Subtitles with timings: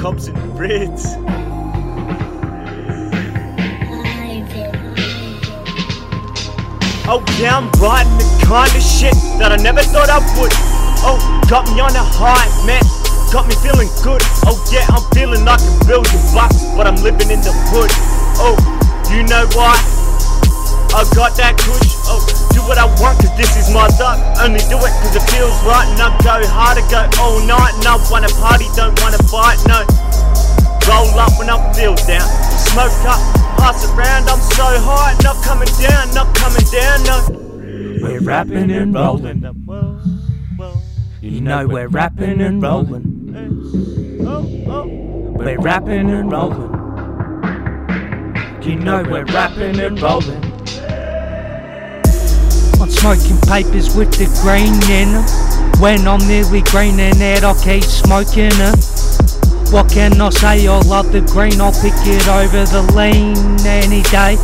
[0.00, 1.16] cops and Brits.
[7.10, 10.52] Oh yeah, I'm writing the kind of shit that I never thought I would.
[11.00, 11.16] Oh,
[11.48, 12.84] got me on a high, man.
[13.32, 14.20] Got me feeling good.
[14.44, 17.90] Oh yeah, I'm feeling like a billion bucks, but I'm living in the hood.
[18.40, 18.56] Oh,
[19.12, 19.76] you know why?
[20.92, 21.96] I got that kush.
[22.08, 24.18] Oh, do what I want, cause this is my luck.
[24.42, 25.86] Only do it cause it feels right.
[25.86, 27.74] And I go hard, I go all night.
[27.78, 29.86] And I wanna party, don't wanna fight, no.
[30.90, 32.26] Roll up when I feel down.
[32.58, 33.22] Smoke up,
[33.62, 34.28] pass around.
[34.28, 37.18] I'm so high, not coming down, not coming down, no.
[38.02, 39.44] We're rapping and rolling.
[41.20, 43.06] You know we're rapping and rolling.
[45.38, 46.74] We're rapping and rolling.
[48.62, 50.57] You know we're rapping and rolling.
[52.88, 55.24] I'm smoking papers with the green in them.
[55.76, 58.80] When I'm nearly greening it, I keep smoking it.
[59.68, 60.66] What can I say?
[60.66, 63.36] I love the green, I'll pick it over the lean
[63.68, 64.40] any day.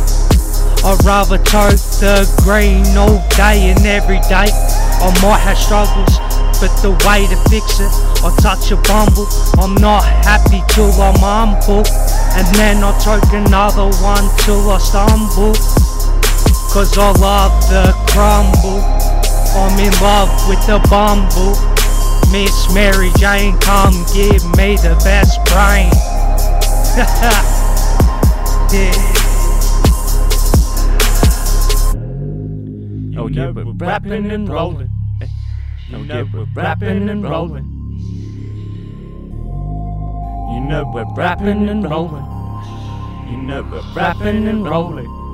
[0.85, 4.53] I'd rather tote the green all day and every day.
[4.53, 6.13] I might have struggles,
[6.61, 7.89] but the way to fix it,
[8.21, 9.25] I touch a bumble.
[9.57, 11.81] I'm not happy till I'm humble,
[12.37, 15.57] and then I toke another one till I stumble.
[16.75, 18.81] Cause I love the crumble.
[19.55, 21.55] I'm in love with the bumble.
[22.33, 25.87] Miss Mary Jane, come give me the best brain.
[28.73, 28.91] yeah.
[33.17, 34.89] Oh yeah, we're rapping and rolling.
[35.21, 35.27] Eh?
[35.93, 37.63] Oh yeah, we're rapping and rolling.
[40.53, 42.25] You know we're rapping and rolling.
[43.31, 45.24] You know we're rapping and rolling.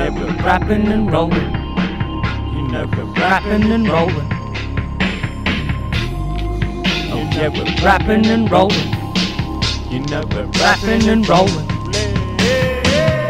[0.00, 1.52] You we're rapping and rolling.
[2.54, 4.30] You we're rapping and rolling.
[7.36, 8.88] Yeah, we're rapping and rolling.
[9.90, 11.68] You we're rapping and rolling.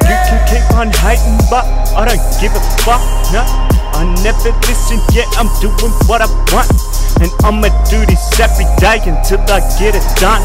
[0.07, 1.67] You can keep on hating, but
[1.99, 3.03] I don't give a fuck,
[3.35, 3.43] no.
[3.99, 6.71] I never listen, yet I'm doing what I want.
[7.21, 10.43] And I'ma do this every day until I get it done.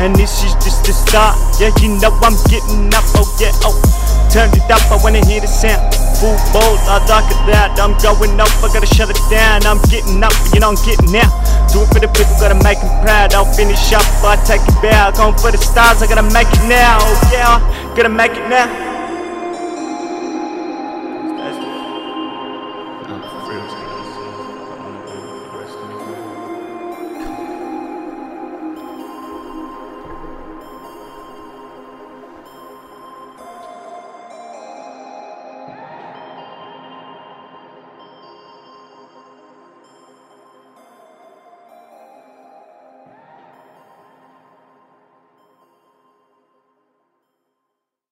[0.00, 4.05] And this is just the start, yeah, you know I'm getting up, oh yeah, oh.
[4.36, 5.80] Turn it up, I wanna hear the sound.
[6.20, 7.80] Full bold, I like it loud.
[7.80, 9.64] I'm going up, I gotta shut it down.
[9.64, 11.32] I'm getting up, you know I'm getting out.
[11.72, 13.32] Do it for the people, gotta make them proud.
[13.32, 15.10] I'll finish up, I take it bow.
[15.16, 17.00] Going for the stars, I gotta make it now.
[17.32, 17.64] Yeah,
[17.96, 18.85] gotta make it now.